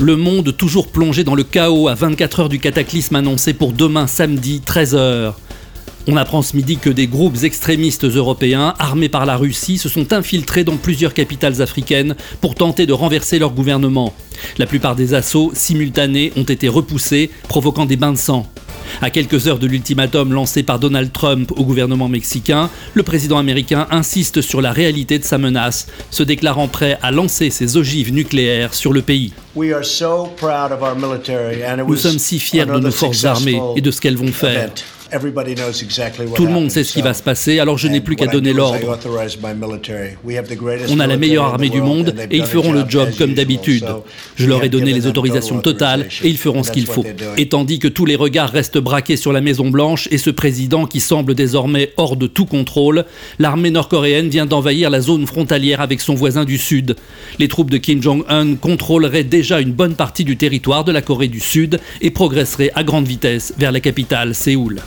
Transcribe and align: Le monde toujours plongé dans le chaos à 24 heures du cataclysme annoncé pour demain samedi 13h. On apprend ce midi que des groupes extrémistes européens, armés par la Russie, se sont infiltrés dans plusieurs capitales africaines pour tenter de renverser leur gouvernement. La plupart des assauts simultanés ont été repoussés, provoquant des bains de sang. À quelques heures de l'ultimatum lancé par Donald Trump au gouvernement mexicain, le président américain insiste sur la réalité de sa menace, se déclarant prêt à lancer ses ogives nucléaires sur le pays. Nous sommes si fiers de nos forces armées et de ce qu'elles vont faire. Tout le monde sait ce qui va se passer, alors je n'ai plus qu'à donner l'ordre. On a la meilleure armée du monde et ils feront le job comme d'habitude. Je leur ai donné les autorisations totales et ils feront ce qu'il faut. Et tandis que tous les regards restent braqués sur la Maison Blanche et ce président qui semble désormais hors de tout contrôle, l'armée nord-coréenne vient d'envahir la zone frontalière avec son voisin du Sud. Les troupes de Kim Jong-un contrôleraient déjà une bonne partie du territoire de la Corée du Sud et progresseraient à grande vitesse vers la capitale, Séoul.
Le 0.00 0.16
monde 0.16 0.56
toujours 0.56 0.88
plongé 0.88 1.24
dans 1.24 1.34
le 1.34 1.42
chaos 1.42 1.88
à 1.88 1.94
24 1.94 2.40
heures 2.40 2.48
du 2.48 2.58
cataclysme 2.58 3.16
annoncé 3.16 3.52
pour 3.52 3.74
demain 3.74 4.06
samedi 4.06 4.62
13h. 4.64 5.34
On 6.06 6.16
apprend 6.16 6.40
ce 6.40 6.56
midi 6.56 6.78
que 6.78 6.88
des 6.88 7.06
groupes 7.06 7.42
extrémistes 7.42 8.06
européens, 8.06 8.72
armés 8.78 9.10
par 9.10 9.26
la 9.26 9.36
Russie, 9.36 9.76
se 9.76 9.90
sont 9.90 10.14
infiltrés 10.14 10.64
dans 10.64 10.78
plusieurs 10.78 11.12
capitales 11.12 11.60
africaines 11.60 12.16
pour 12.40 12.54
tenter 12.54 12.86
de 12.86 12.94
renverser 12.94 13.38
leur 13.38 13.50
gouvernement. 13.50 14.14
La 14.56 14.64
plupart 14.64 14.96
des 14.96 15.12
assauts 15.12 15.50
simultanés 15.52 16.32
ont 16.34 16.44
été 16.44 16.66
repoussés, 16.68 17.30
provoquant 17.46 17.84
des 17.84 17.96
bains 17.96 18.12
de 18.12 18.18
sang. 18.18 18.46
À 19.02 19.10
quelques 19.10 19.48
heures 19.48 19.58
de 19.58 19.66
l'ultimatum 19.66 20.32
lancé 20.32 20.62
par 20.62 20.78
Donald 20.78 21.12
Trump 21.12 21.52
au 21.56 21.64
gouvernement 21.64 22.08
mexicain, 22.08 22.70
le 22.94 23.02
président 23.02 23.38
américain 23.38 23.86
insiste 23.90 24.40
sur 24.40 24.60
la 24.60 24.72
réalité 24.72 25.18
de 25.18 25.24
sa 25.24 25.38
menace, 25.38 25.86
se 26.10 26.22
déclarant 26.22 26.68
prêt 26.68 26.98
à 27.02 27.10
lancer 27.10 27.50
ses 27.50 27.76
ogives 27.76 28.12
nucléaires 28.12 28.74
sur 28.74 28.92
le 28.92 29.02
pays. 29.02 29.32
Nous 29.56 29.74
sommes 31.96 32.18
si 32.18 32.38
fiers 32.38 32.66
de 32.66 32.78
nos 32.78 32.90
forces 32.90 33.24
armées 33.24 33.60
et 33.76 33.80
de 33.80 33.90
ce 33.90 34.00
qu'elles 34.00 34.16
vont 34.16 34.32
faire. 34.32 34.70
Tout 36.34 36.46
le 36.46 36.52
monde 36.52 36.70
sait 36.70 36.84
ce 36.84 36.92
qui 36.92 37.02
va 37.02 37.14
se 37.14 37.22
passer, 37.22 37.58
alors 37.58 37.78
je 37.78 37.88
n'ai 37.88 38.00
plus 38.00 38.16
qu'à 38.16 38.26
donner 38.26 38.52
l'ordre. 38.52 38.98
On 40.88 41.00
a 41.00 41.06
la 41.06 41.16
meilleure 41.16 41.44
armée 41.44 41.68
du 41.68 41.82
monde 41.82 42.14
et 42.30 42.36
ils 42.36 42.46
feront 42.46 42.72
le 42.72 42.84
job 42.88 43.10
comme 43.18 43.34
d'habitude. 43.34 43.86
Je 44.36 44.46
leur 44.46 44.62
ai 44.64 44.68
donné 44.68 44.92
les 44.92 45.06
autorisations 45.06 45.60
totales 45.60 46.06
et 46.22 46.28
ils 46.28 46.38
feront 46.38 46.62
ce 46.62 46.70
qu'il 46.70 46.86
faut. 46.86 47.04
Et 47.36 47.48
tandis 47.48 47.78
que 47.78 47.88
tous 47.88 48.06
les 48.06 48.16
regards 48.16 48.50
restent 48.50 48.78
braqués 48.78 49.16
sur 49.16 49.32
la 49.32 49.40
Maison 49.40 49.70
Blanche 49.70 50.08
et 50.10 50.18
ce 50.18 50.30
président 50.30 50.86
qui 50.86 51.00
semble 51.00 51.34
désormais 51.34 51.92
hors 51.96 52.16
de 52.16 52.26
tout 52.26 52.46
contrôle, 52.46 53.04
l'armée 53.38 53.70
nord-coréenne 53.70 54.28
vient 54.28 54.46
d'envahir 54.46 54.90
la 54.90 55.00
zone 55.00 55.26
frontalière 55.26 55.80
avec 55.80 56.00
son 56.00 56.14
voisin 56.14 56.44
du 56.44 56.58
Sud. 56.58 56.96
Les 57.38 57.48
troupes 57.48 57.70
de 57.70 57.78
Kim 57.78 58.02
Jong-un 58.02 58.54
contrôleraient 58.56 59.24
déjà 59.24 59.60
une 59.60 59.72
bonne 59.72 59.94
partie 59.94 60.24
du 60.24 60.36
territoire 60.36 60.84
de 60.84 60.92
la 60.92 61.02
Corée 61.02 61.28
du 61.28 61.40
Sud 61.40 61.80
et 62.00 62.10
progresseraient 62.10 62.72
à 62.74 62.84
grande 62.84 63.06
vitesse 63.06 63.54
vers 63.58 63.72
la 63.72 63.80
capitale, 63.80 64.34
Séoul. 64.34 64.80